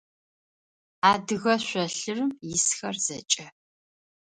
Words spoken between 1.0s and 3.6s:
Адыгэ шъолъырым исхэр зэкӏэ.